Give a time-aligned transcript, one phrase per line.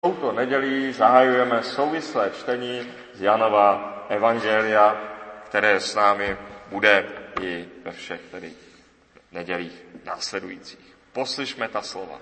[0.00, 4.96] Touto nedělí zahajujeme souvislé čtení z Janova Evangelia,
[5.44, 6.36] které s námi
[6.68, 7.08] bude
[7.40, 8.52] i ve všech tedy
[9.32, 10.96] nedělích následujících.
[11.12, 12.18] Poslyšme ta slova.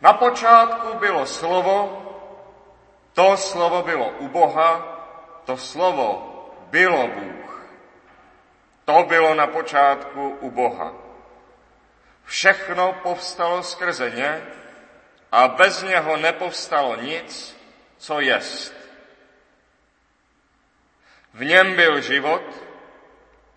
[0.00, 2.02] Na počátku bylo slovo,
[3.12, 4.98] to slovo bylo u Boha,
[5.44, 6.14] to slovo
[6.70, 7.66] bylo Bůh.
[8.84, 10.94] To bylo na počátku u Boha.
[12.24, 14.42] Všechno povstalo skrze ně
[15.32, 17.56] a bez něho nepovstalo nic,
[17.98, 18.74] co jest.
[21.34, 22.42] V něm byl život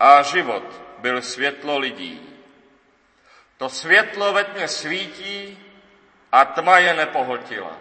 [0.00, 2.20] a život byl světlo lidí.
[3.56, 5.58] To světlo ve tmě svítí
[6.32, 7.76] a tma je nepohltila.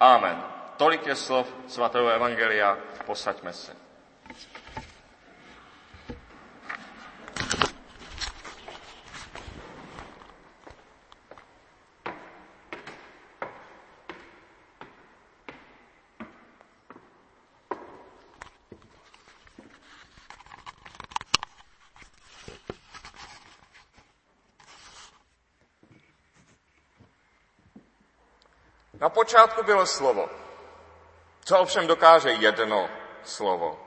[0.00, 0.42] Amen.
[0.76, 2.78] Tolik je slov svatého Evangelia.
[3.06, 3.81] Posaďme se.
[29.02, 30.30] Na počátku bylo slovo.
[31.44, 32.88] Co ovšem dokáže jedno
[33.24, 33.80] slovo?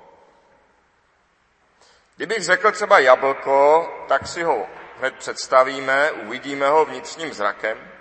[2.15, 7.91] Kdybych řekl třeba jablko, tak si ho hned představíme, uvidíme ho vnitřním zrakem.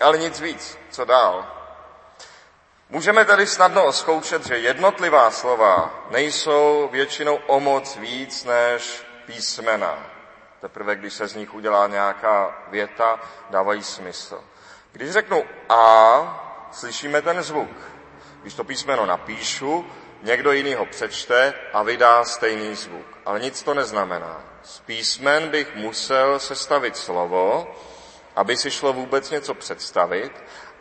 [0.00, 1.46] Ale nic víc, co dál?
[2.88, 9.98] Můžeme tedy snadno oskoušet, že jednotlivá slova nejsou většinou o moc víc než písmena.
[10.60, 14.44] Teprve, když se z nich udělá nějaká věta, dávají smysl.
[14.92, 17.70] Když řeknu A, slyšíme ten zvuk.
[18.42, 19.86] Když to písmeno napíšu,
[20.22, 23.06] někdo jiný ho přečte a vydá stejný zvuk.
[23.26, 24.40] Ale nic to neznamená.
[24.62, 27.74] Z písmen bych musel sestavit slovo,
[28.36, 30.32] aby si šlo vůbec něco představit,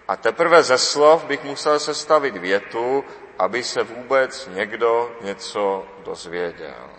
[0.07, 3.03] a teprve ze slov bych musel sestavit větu,
[3.39, 6.89] aby se vůbec někdo něco dozvěděl.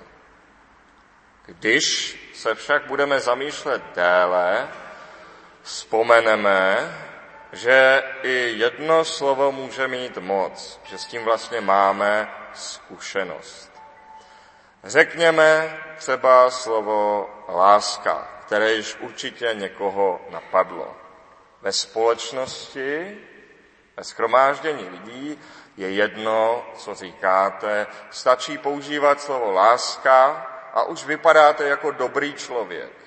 [1.46, 4.68] Když se však budeme zamýšlet déle,
[5.62, 6.92] vzpomeneme,
[7.52, 13.72] že i jedno slovo může mít moc, že s tím vlastně máme zkušenost.
[14.84, 20.96] Řekněme třeba slovo láska, které již určitě někoho napadlo.
[21.60, 23.18] Ve společnosti,
[23.96, 25.38] ve schromáždění lidí
[25.76, 33.01] je jedno, co říkáte, stačí používat slovo láska a už vypadáte jako dobrý člověk.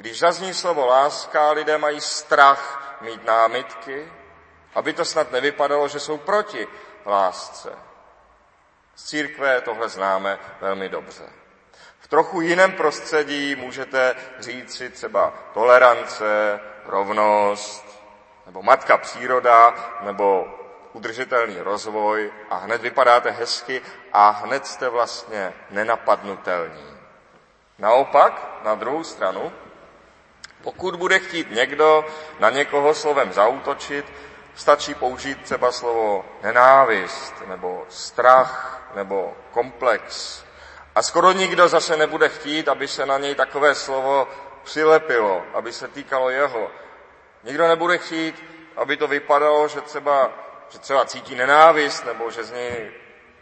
[0.00, 4.12] Když zazní slovo láska, lidé mají strach mít námitky,
[4.74, 6.68] aby to snad nevypadalo, že jsou proti
[7.06, 7.72] lásce.
[8.94, 11.24] Z církve tohle známe velmi dobře.
[11.98, 18.02] V trochu jiném prostředí můžete říct si třeba tolerance, rovnost,
[18.46, 20.48] nebo matka příroda, nebo
[20.92, 26.96] udržitelný rozvoj a hned vypadáte hezky a hned jste vlastně nenapadnutelní.
[27.78, 29.52] Naopak, na druhou stranu,
[30.62, 32.04] pokud bude chtít někdo
[32.38, 34.12] na někoho slovem zautočit,
[34.54, 40.44] stačí použít třeba slovo nenávist, nebo strach, nebo komplex.
[40.94, 44.28] A skoro nikdo zase nebude chtít, aby se na něj takové slovo
[44.64, 46.70] přilepilo, aby se týkalo jeho.
[47.44, 48.44] Nikdo nebude chtít,
[48.76, 50.30] aby to vypadalo, že třeba,
[50.68, 52.90] že třeba cítí nenávist, nebo že z něj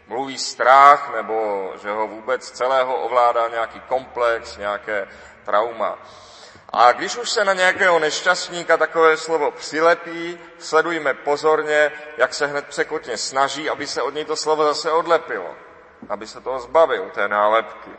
[0.07, 5.07] mluví strach, nebo že ho vůbec celého ovládá nějaký komplex, nějaké
[5.45, 5.99] trauma.
[6.73, 12.67] A když už se na nějakého nešťastníka takové slovo přilepí, sledujme pozorně, jak se hned
[12.67, 15.55] překotně snaží, aby se od něj to slovo zase odlepilo,
[16.09, 17.91] aby se toho zbavil, té nálepky.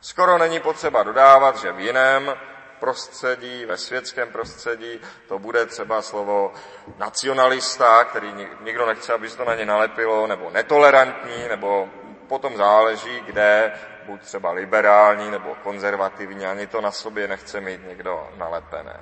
[0.00, 2.34] Skoro není potřeba dodávat, že v jiném
[2.80, 6.52] prostředí, ve světském prostředí, to bude třeba slovo
[6.98, 11.88] nacionalista, který nikdo nechce, aby se to na ně nalepilo, nebo netolerantní, nebo
[12.28, 13.72] potom záleží, kde
[14.10, 19.00] buď třeba liberální nebo konzervativní, ani to na sobě nechce mít někdo nalepené.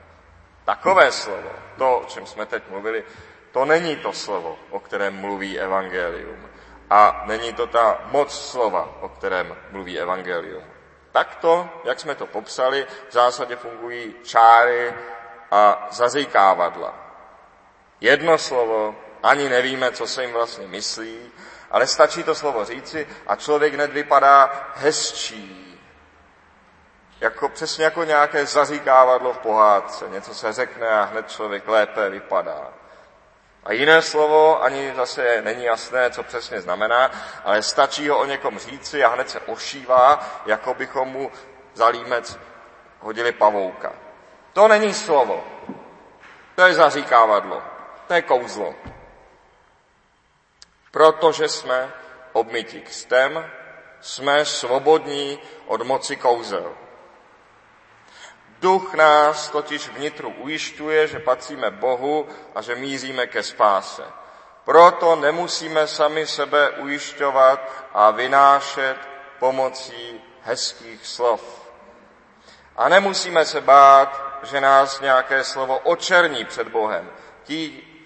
[0.64, 3.04] Takové slovo, to, o čem jsme teď mluvili,
[3.53, 6.48] to není to slovo, o kterém mluví evangelium.
[6.91, 10.65] A není to ta moc slova, o kterém mluví evangelium.
[11.12, 14.94] Takto, jak jsme to popsali, v zásadě fungují čáry
[15.50, 16.94] a zazýkávadla.
[18.00, 21.33] Jedno slovo, ani nevíme, co se jim vlastně myslí,
[21.70, 25.65] ale stačí to slovo říci a člověk hned vypadá hezčí.
[27.20, 30.04] Jako, přesně jako nějaké zaříkávadlo v pohádce.
[30.09, 32.68] Něco se řekne a hned člověk lépe vypadá.
[33.65, 37.10] A jiné slovo ani zase není jasné, co přesně znamená,
[37.44, 41.32] ale stačí ho o někom říci a hned se ošívá, jako bychom mu
[41.74, 42.38] za límec
[43.00, 43.92] hodili pavouka.
[44.53, 45.44] To není slovo.
[46.54, 47.62] To je zaříkávadlo.
[48.06, 48.74] To je kouzlo.
[50.90, 51.92] Protože jsme
[52.32, 53.50] obmytí kstem,
[54.00, 56.74] jsme svobodní od moci kouzel.
[58.60, 64.02] Duch nás totiž vnitru ujišťuje, že patříme Bohu a že míříme ke spáse.
[64.64, 68.96] Proto nemusíme sami sebe ujišťovat a vynášet
[69.38, 71.68] pomocí hezkých slov.
[72.76, 77.10] A nemusíme se bát, že nás nějaké slovo očerní před Bohem.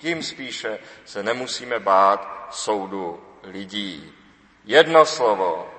[0.03, 4.15] Tím spíše se nemusíme bát soudu lidí.
[4.65, 5.71] Jedno slovo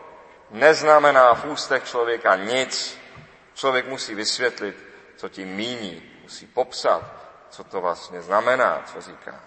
[0.50, 3.00] neznamená v ústech člověka nic.
[3.54, 4.86] Člověk musí vysvětlit,
[5.16, 7.04] co tím míní, musí popsat,
[7.50, 9.40] co to vlastně znamená, co říká.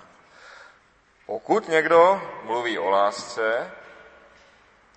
[1.27, 3.71] Pokud někdo mluví o lásce,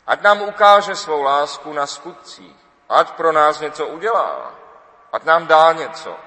[0.08, 2.56] ať nám ukáže svou lásku na skutcích,
[2.90, 4.54] ať pro nás něco udělá,
[5.12, 6.18] ať nám dá něco,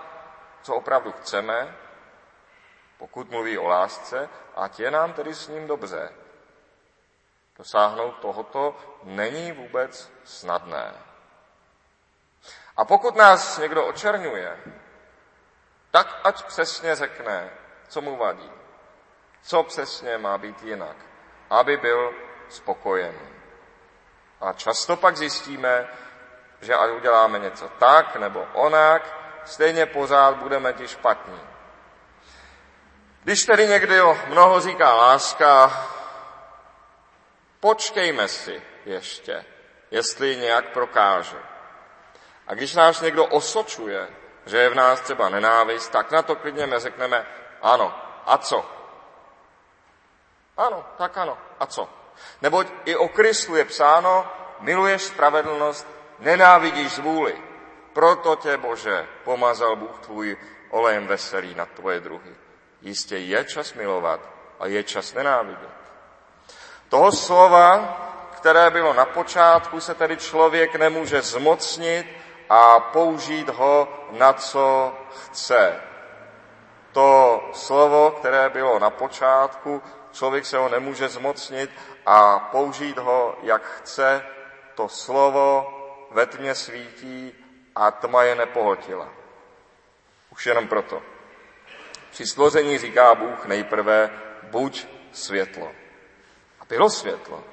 [0.63, 1.82] co opravdu chceme,
[3.03, 6.13] pokud mluví o lásce, ať je nám tedy s ním dobře.
[7.59, 10.95] Dosáhnout tohoto není vůbec snadné.
[12.77, 14.61] A pokud nás někdo očerňuje,
[15.91, 17.51] tak ať přesně řekne,
[17.89, 18.51] co mu vadí,
[19.43, 20.97] co přesně má být jinak,
[21.51, 22.15] aby byl
[22.49, 23.29] spokojený.
[24.41, 25.89] A často pak zjistíme,
[26.61, 29.03] že ať uděláme něco tak nebo onak,
[29.45, 31.52] stejně pořád budeme ti špatní.
[33.25, 35.85] Když tedy někdo mnoho říká láska,
[37.61, 39.45] počkejme si ještě,
[39.91, 41.37] jestli nějak prokáže.
[42.47, 44.09] A když nás někdo osočuje,
[44.47, 47.27] že je v nás třeba nenávist, tak na to klidně neřekneme
[47.63, 47.95] ano,
[48.27, 48.71] a co?
[50.57, 51.89] Ano, tak ano, a co?
[52.43, 55.87] Neboť i o Kristu je psáno, miluješ spravedlnost,
[56.19, 57.43] nenávidíš zvůli.
[57.93, 60.37] Proto tě, Bože, pomazal Bůh tvůj
[60.71, 62.35] olejem veselý na tvoje druhy.
[62.83, 64.21] Jistě je čas milovat
[64.61, 65.69] a je čas nenávidět.
[66.89, 67.97] Toho slova,
[68.37, 72.07] které bylo na počátku, se tedy člověk nemůže zmocnit
[72.49, 74.95] a použít ho na co
[75.25, 75.81] chce.
[76.93, 79.83] To slovo, které bylo na počátku,
[80.13, 81.71] člověk se ho nemůže zmocnit
[82.07, 84.27] a použít ho, jak chce.
[84.75, 85.67] To slovo
[86.11, 87.35] ve tmě svítí
[87.75, 89.09] a tma je nepohltila.
[90.31, 91.12] Už jenom proto.
[92.13, 94.11] Při stvoření říká Bůh nejprve,
[94.43, 95.73] buď světlo.
[96.61, 97.45] A bylo světlo.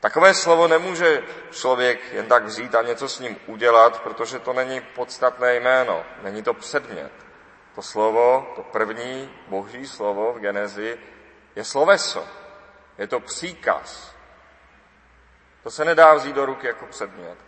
[0.00, 4.80] Takové slovo nemůže člověk jen tak vzít a něco s ním udělat, protože to není
[4.80, 7.12] podstatné jméno, není to předmět.
[7.74, 10.98] To slovo, to první boží slovo v Genezi,
[11.56, 12.28] je sloveso.
[12.98, 14.14] Je to příkaz.
[15.62, 17.38] To se nedá vzít do ruky jako předmět.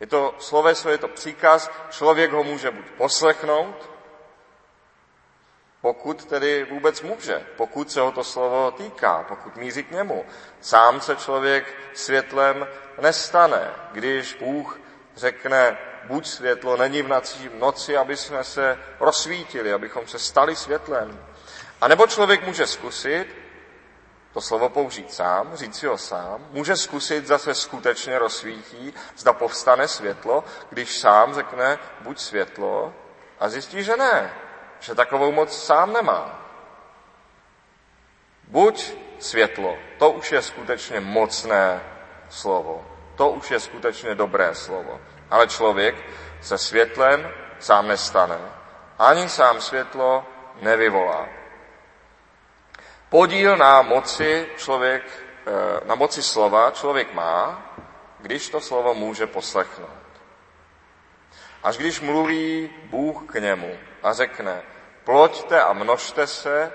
[0.00, 3.93] Je to sloveso, je to příkaz, člověk ho může buď poslechnout,
[5.84, 10.24] pokud tedy vůbec může, pokud se ho to slovo týká, pokud míří k němu.
[10.60, 12.66] Sám se člověk světlem
[13.00, 14.80] nestane, když Bůh
[15.16, 21.26] řekne, buď světlo, není v noci, noci, aby jsme se rozsvítili, abychom se stali světlem.
[21.80, 23.26] A nebo člověk může zkusit
[24.32, 29.88] to slovo použít sám, říct si ho sám, může zkusit, zase skutečně rozsvítí, zda povstane
[29.88, 32.94] světlo, když sám řekne, buď světlo,
[33.40, 34.34] a zjistí, že ne,
[34.80, 36.40] že takovou moc sám nemá.
[38.48, 41.80] Buď světlo, to už je skutečně mocné
[42.28, 42.86] slovo.
[43.16, 45.00] To už je skutečně dobré slovo.
[45.30, 45.94] Ale člověk
[46.40, 48.38] se světlem sám nestane.
[48.98, 50.24] Ani sám světlo
[50.60, 51.28] nevyvolá.
[53.08, 55.02] Podíl na moci člověk,
[55.46, 57.62] eh, na moci slova člověk má,
[58.18, 60.03] když to slovo může poslechnout.
[61.64, 64.62] Až když mluví Bůh k němu a řekne,
[65.04, 66.72] ploďte a množte se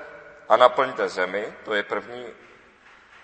[0.50, 2.26] a naplňte zemi, to je první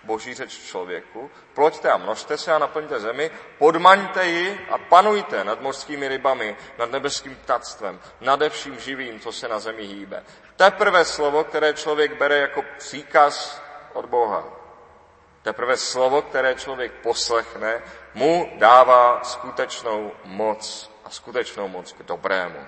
[0.02, 5.60] boží řeč člověku, ploďte a množte se a naplňte zemi, podmaňte ji a panujte nad
[5.60, 10.24] mořskými rybami, nad nebeským ptactvem, nade vším živým, co se na zemi hýbe.
[10.56, 14.44] Teprve slovo, které člověk bere jako příkaz od Boha.
[15.42, 17.82] Teprve slovo, které člověk poslechne,
[18.14, 22.58] mu dává skutečnou moc a skutečnou moc k dobrému.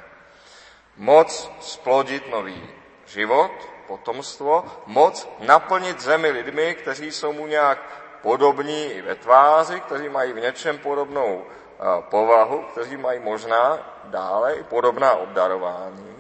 [0.96, 2.70] Moc splodit nový
[3.06, 3.50] život,
[3.86, 7.78] potomstvo, moc naplnit zemi lidmi, kteří jsou mu nějak
[8.22, 14.54] podobní i ve tváři, kteří mají v něčem podobnou eh, povahu, kteří mají možná dále
[14.54, 16.18] i podobná obdarování.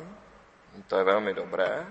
[0.88, 1.86] To je velmi dobré.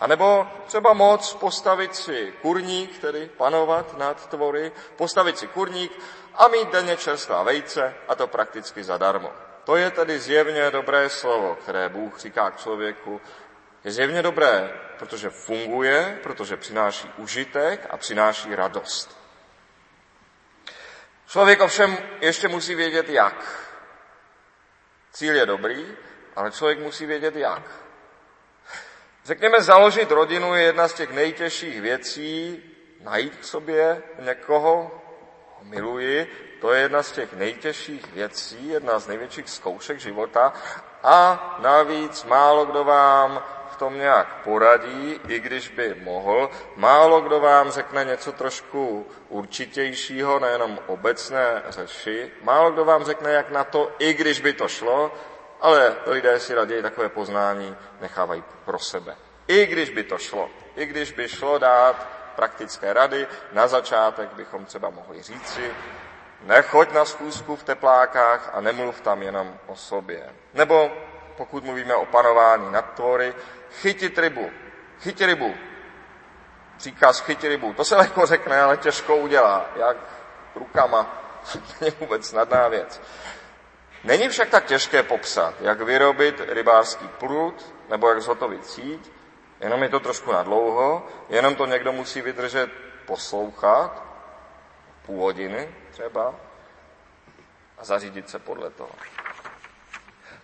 [0.00, 5.92] A nebo třeba moc postavit si kurník, tedy panovat nad tvory, postavit si kurník
[6.34, 9.30] a mít denně čerstvá vejce a to prakticky zadarmo.
[9.64, 13.20] To je tedy zjevně dobré slovo, které Bůh říká k člověku.
[13.84, 19.18] Je zjevně dobré, protože funguje, protože přináší užitek a přináší radost.
[21.26, 23.68] Člověk ovšem ještě musí vědět jak.
[25.12, 25.96] Cíl je dobrý,
[26.36, 27.62] ale člověk musí vědět jak.
[29.24, 32.62] Řekněme, založit rodinu je jedna z těch nejtěžších věcí,
[33.00, 35.03] najít k sobě někoho,
[35.64, 36.26] miluji,
[36.60, 40.52] to je jedna z těch nejtěžších věcí, jedna z největších zkoušek života
[41.02, 43.42] a navíc málo kdo vám
[43.74, 46.50] v tom nějak poradí, i když by mohl.
[46.76, 52.30] Málo kdo vám řekne něco trošku určitějšího, nejenom obecné řeši.
[52.42, 55.12] Málo kdo vám řekne, jak na to, i když by to šlo,
[55.60, 59.16] ale lidé si raději takové poznání nechávají pro sebe.
[59.48, 64.64] I když by to šlo, i když by šlo dát praktické rady, na začátek bychom
[64.64, 65.74] třeba mohli říci,
[66.42, 70.30] nechoď na schůzku v teplákách a nemluv tam jenom o sobě.
[70.54, 70.90] Nebo
[71.36, 73.34] pokud mluvíme o panování nad tvory,
[73.70, 74.50] chytit rybu.
[75.00, 75.54] Chytit rybu.
[76.76, 77.72] Příkaz chytit rybu.
[77.72, 79.66] To se lehko řekne, ale těžko udělá.
[79.76, 79.96] Jak
[80.54, 81.24] rukama.
[81.52, 83.00] To je vůbec snadná věc.
[84.04, 89.12] Není však tak těžké popsat, jak vyrobit rybářský prut nebo jak zhotovit síť,
[89.64, 92.70] jenom je to trošku na dlouho, jenom to někdo musí vydržet
[93.06, 94.02] poslouchat,
[95.06, 96.34] půl hodiny třeba,
[97.78, 98.90] a zařídit se podle toho.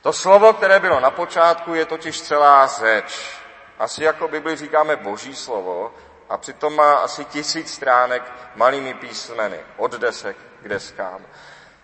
[0.03, 3.37] To slovo, které bylo na počátku, je totiž celá řeč.
[3.79, 5.95] Asi jako Bibli říkáme boží slovo
[6.29, 8.23] a přitom má asi tisíc stránek
[8.57, 11.27] malými písmeny, od desek k deskám.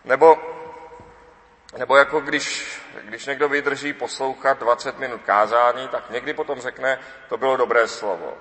[0.05, 0.55] Nebo
[1.78, 7.37] nebo jako když, když někdo vydrží poslouchat 20 minut kázání, tak někdy potom řekne, to
[7.37, 8.38] bylo dobré slovo.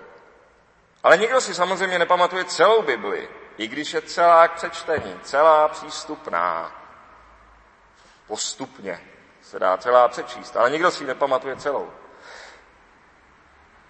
[1.04, 6.72] Ale nikdo si samozřejmě nepamatuje celou Bibli, i když je celá k přečtení, celá přístupná.
[8.28, 9.02] Postupně
[9.42, 11.92] se dá celá přečíst, ale nikdo si ji nepamatuje celou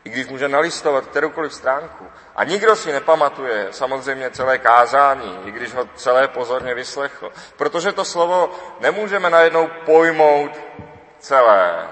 [0.06, 2.08] i když může nalistovat kteroukoliv stránku.
[2.36, 7.32] A nikdo si nepamatuje samozřejmě celé kázání, i když ho celé pozorně vyslechl.
[7.58, 10.52] Protože to slovo nemůžeme najednou pojmout
[11.20, 11.88] celé.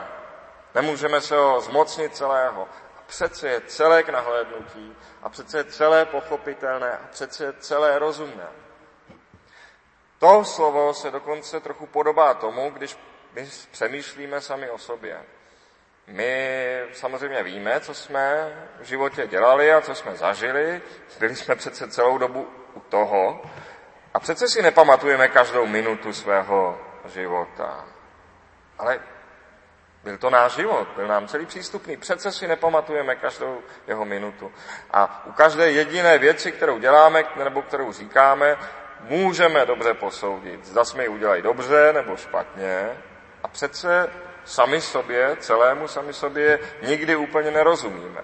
[0.76, 2.62] Nemůžeme se ho zmocnit celého.
[2.98, 8.00] A přece je celé k nahlédnutí a přece je celé pochopitelné a přece je celé
[8.00, 8.48] rozumné.
[10.20, 12.98] To slovo se dokonce trochu podobá tomu, když
[13.34, 15.22] my přemýšlíme sami o sobě.
[16.08, 20.82] My samozřejmě víme, co jsme v životě dělali a co jsme zažili.
[21.20, 23.42] Byli jsme přece celou dobu u toho
[24.14, 27.86] a přece si nepamatujeme každou minutu svého života.
[28.78, 29.00] Ale
[30.04, 31.98] byl to náš život, byl nám celý přístupný.
[31.98, 34.52] Přece si nepamatujeme každou jeho minutu.
[34.92, 38.58] A u každé jediné věci, kterou děláme nebo kterou říkáme,
[39.00, 40.66] můžeme dobře posoudit.
[40.66, 42.98] Zda jsme ji udělali dobře nebo špatně.
[43.44, 44.10] A přece
[44.46, 48.24] sami sobě, celému sami sobě nikdy úplně nerozumíme.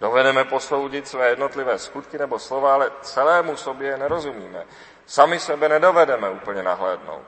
[0.00, 4.64] Dovedeme posoudit své jednotlivé skutky nebo slova, ale celému sobě nerozumíme.
[5.06, 7.26] Sami sebe nedovedeme úplně nahlédnout.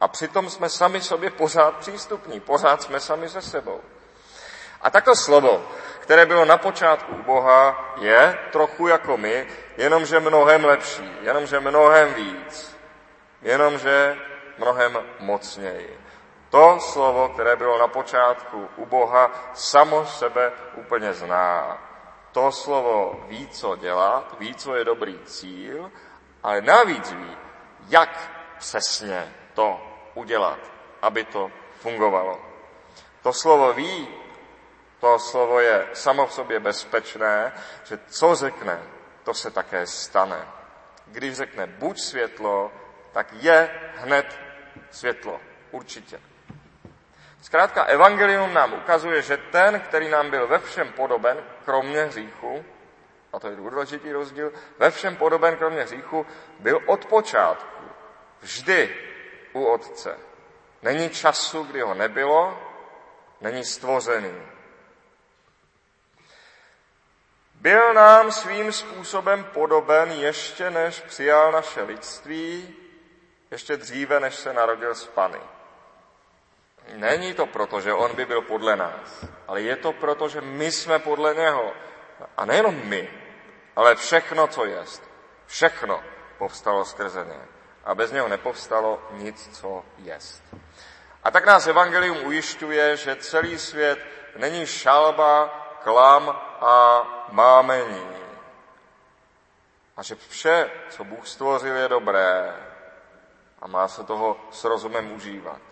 [0.00, 3.80] A přitom jsme sami sobě pořád přístupní, pořád jsme sami se sebou.
[4.80, 5.68] A takto slovo,
[6.00, 9.46] které bylo na počátku u Boha, je trochu jako my,
[9.76, 12.76] jenomže mnohem lepší, jenomže mnohem víc,
[13.42, 14.16] jenomže
[14.58, 16.03] mnohem mocněji.
[16.54, 21.78] To slovo, které bylo na počátku u Boha, samo sebe úplně zná.
[22.32, 25.92] To slovo ví, co dělat, ví, co je dobrý cíl,
[26.42, 27.36] ale navíc ví,
[27.88, 29.80] jak přesně to
[30.14, 30.58] udělat,
[31.02, 32.40] aby to fungovalo.
[33.22, 34.08] To slovo ví,
[35.00, 37.52] to slovo je samo v sobě bezpečné,
[37.84, 38.82] že co řekne,
[39.24, 40.48] to se také stane.
[41.06, 42.72] Když řekne buď světlo,
[43.12, 44.40] tak je hned
[44.90, 45.40] světlo.
[45.70, 46.33] Určitě.
[47.44, 52.64] Zkrátka, evangelium nám ukazuje, že ten, který nám byl ve všem podoben, kromě hříchu,
[53.32, 56.26] a to je důležitý rozdíl, ve všem podoben, kromě hříchu,
[56.58, 57.84] byl od počátku
[58.40, 58.96] vždy
[59.52, 60.18] u Otce.
[60.82, 62.58] Není času, kdy ho nebylo,
[63.40, 64.42] není stvořený.
[67.54, 72.76] Byl nám svým způsobem podoben ještě než přijal naše lidství,
[73.50, 75.40] ještě dříve, než se narodil z Pany.
[76.92, 80.72] Není to proto, že on by byl podle nás, ale je to proto, že my
[80.72, 81.72] jsme podle něho.
[82.36, 83.10] A nejenom my,
[83.76, 85.02] ale všechno, co jest.
[85.46, 86.00] Všechno
[86.38, 87.40] povstalo skrze ně.
[87.84, 90.42] A bez něho nepovstalo nic, co jest.
[91.24, 93.98] A tak nás Evangelium ujišťuje, že celý svět
[94.36, 95.46] není šalba,
[95.82, 96.28] klam
[96.60, 98.10] a mámení.
[99.96, 102.54] A že vše, co Bůh stvořil, je dobré.
[103.60, 105.63] a má se toho s rozumem užívat.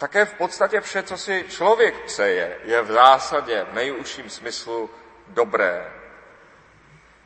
[0.00, 4.90] Také v podstatě vše, co si člověk přeje, je v zásadě v nejužším smyslu
[5.28, 5.92] dobré.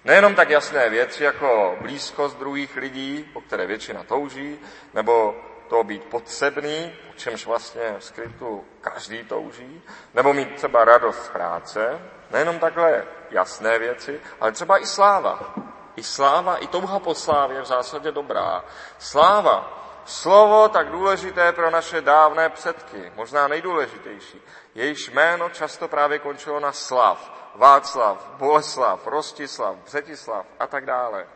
[0.05, 4.59] Nejenom tak jasné věci jako blízkost druhých lidí, po které většina touží,
[4.95, 5.37] nebo
[5.69, 9.83] to být potřebný, o čemž vlastně v skrytu každý touží,
[10.15, 12.01] nebo mít třeba radost z práce,
[12.31, 15.55] nejenom takhle jasné věci, ale třeba i sláva.
[15.97, 18.65] I sláva, i touha po slávě je v zásadě dobrá.
[18.99, 24.43] Sláva, slovo tak důležité pro naše dávné předky, možná nejdůležitější.
[24.75, 27.45] Jejíž jméno často právě končilo na slav.
[27.55, 31.27] Václav, Boleslav, Rostislav, Břetislav a tak dále.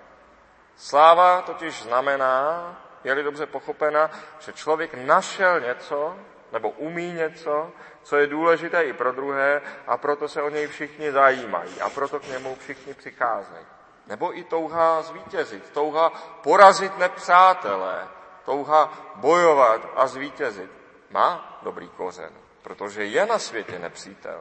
[0.77, 6.17] Sláva totiž znamená, je-li dobře pochopena, že člověk našel něco,
[6.53, 7.71] nebo umí něco,
[8.03, 12.21] co je důležité i pro druhé a proto se o něj všichni zajímají a proto
[12.21, 13.67] k němu všichni přicházejí.
[14.07, 18.09] Nebo i touha zvítězit, touha porazit nepřátelé,
[18.49, 20.71] touha bojovat a zvítězit.
[21.11, 24.41] Má dobrý kořen, protože je na světě nepřítel.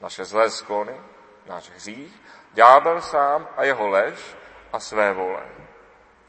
[0.00, 1.00] Naše zlé sklony,
[1.46, 2.12] náš hřích,
[2.52, 4.36] ďábel sám a jeho lež
[4.72, 5.42] a své vole.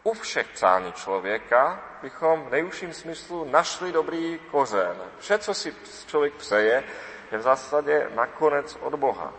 [0.04, 4.96] U všech přání člověka bychom v nejužším smyslu našli dobrý kořen.
[5.20, 5.76] Vše, co si
[6.08, 6.84] člověk přeje,
[7.32, 9.34] je v zásadě nakonec od Boha.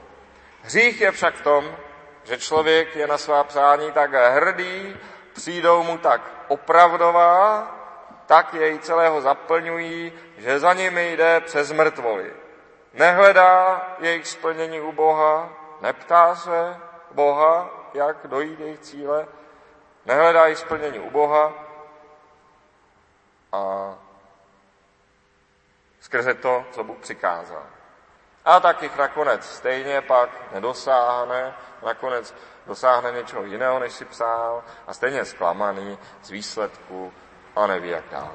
[0.62, 1.76] Hřích je však v tom,
[2.24, 4.96] že člověk je na svá přání tak hrdý,
[5.48, 7.66] přijdou mu tak opravdová,
[8.26, 12.32] tak jej celého zaplňují, že za nimi jde přes mrtvoly.
[12.92, 15.48] Nehledá jejich splnění u Boha,
[15.80, 16.76] neptá se
[17.10, 19.26] Boha, jak dojít jejich cíle,
[20.06, 21.52] nehledá jejich splnění u Boha
[23.52, 23.94] a
[26.00, 27.77] skrze to, co Bůh přikázal.
[28.48, 31.54] A tak jich nakonec stejně pak nedosáhne,
[31.86, 32.34] nakonec
[32.66, 37.12] dosáhne něčeho jiného, než si psal a stejně zklamaný z výsledku
[37.56, 38.32] a neví, jak dál.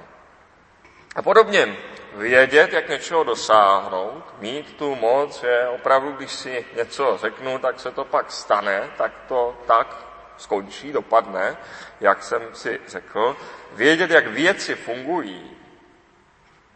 [1.16, 1.76] A podobně
[2.16, 7.92] vědět, jak něčeho dosáhnout, mít tu moc, že opravdu, když si něco řeknu, tak se
[7.92, 9.96] to pak stane, tak to tak
[10.38, 11.58] skončí, dopadne,
[12.00, 13.36] jak jsem si řekl.
[13.72, 15.58] Vědět, jak věci fungují,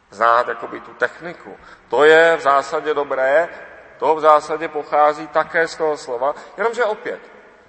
[0.09, 1.57] znát jakoby tu techniku.
[1.89, 3.49] To je v zásadě dobré,
[3.97, 7.19] to v zásadě pochází také z toho slova, jenomže opět,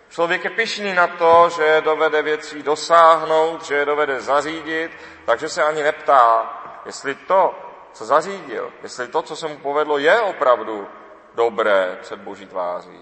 [0.08, 4.92] člověk je pišný na to, že dovede věcí dosáhnout, že je dovede zařídit,
[5.24, 6.52] takže se ani neptá,
[6.86, 7.54] jestli to,
[7.92, 10.88] co zařídil, jestli to, co se mu povedlo, je opravdu
[11.34, 13.00] dobré před boží tváří.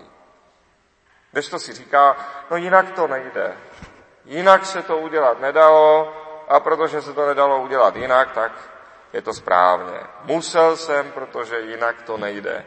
[1.33, 2.17] Když to si říká,
[2.51, 3.57] no jinak to nejde.
[4.25, 6.13] Jinak se to udělat nedalo
[6.49, 8.53] a protože se to nedalo udělat jinak, tak
[9.13, 10.01] je to správně.
[10.23, 12.65] Musel jsem, protože jinak to nejde.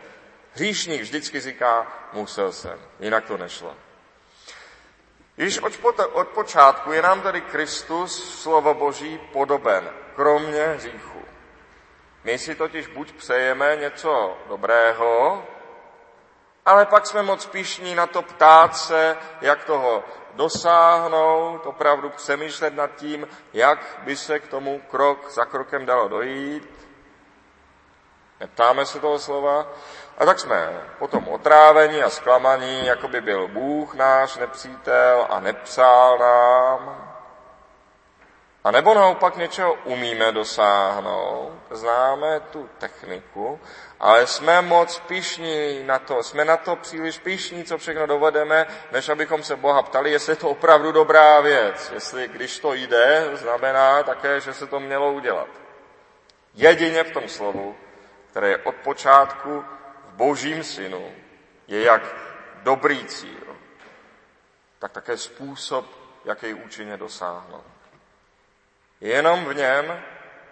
[0.53, 3.75] Hříšník vždycky říká, musel jsem, jinak to nešlo.
[5.37, 5.59] Již
[6.11, 11.21] od počátku je nám tedy Kristus, slovo Boží, podoben, kromě hříchu.
[12.23, 15.43] My si totiž buď přejeme něco dobrého,
[16.65, 22.95] ale pak jsme moc píšní na to ptát se, jak toho dosáhnout, opravdu přemýšlet nad
[22.95, 26.89] tím, jak by se k tomu krok za krokem dalo dojít.
[28.39, 29.67] Neptáme se toho slova.
[30.17, 36.17] A tak jsme potom otrávení a zklamaní, jako by byl Bůh náš nepřítel a nepřál
[36.17, 37.08] nám.
[38.63, 43.59] A nebo naopak něčeho umíme dosáhnout, známe tu techniku,
[43.99, 49.09] ale jsme moc pišní na to, jsme na to příliš pišní, co všechno dovedeme, než
[49.09, 54.03] abychom se Boha ptali, jestli je to opravdu dobrá věc, jestli když to jde, znamená
[54.03, 55.47] také, že se to mělo udělat.
[56.53, 57.75] Jedině v tom slovu,
[58.31, 59.65] které je od počátku
[60.09, 61.11] v božím synu,
[61.67, 62.01] je jak
[62.63, 63.55] dobrý cíl,
[64.79, 65.85] tak také způsob,
[66.25, 67.78] jak jej účinně dosáhnout.
[69.01, 70.03] Jenom v něm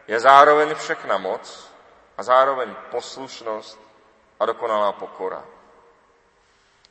[0.07, 1.71] je zároveň všechna moc
[2.17, 3.79] a zároveň poslušnost
[4.39, 5.43] a dokonalá pokora.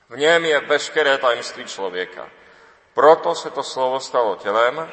[0.08, 2.28] V něm je veškeré tajemství člověka.
[2.94, 4.90] Proto se to slovo stalo tělem,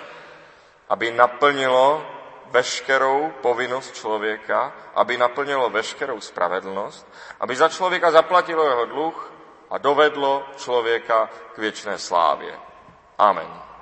[0.89, 2.05] aby naplnilo
[2.45, 7.07] veškerou povinnost člověka, aby naplnilo veškerou spravedlnost,
[7.39, 9.31] aby za člověka zaplatilo jeho dluh
[9.69, 12.59] a dovedlo člověka k věčné slávě.
[13.17, 13.72] Amen.